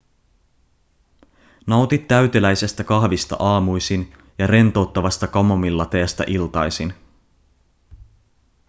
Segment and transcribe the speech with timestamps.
[1.67, 6.93] nauti täyteläisestä kahvista aamuisin ja rentouttavasta kamomillateestä iltaisin